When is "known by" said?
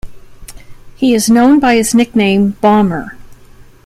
1.29-1.75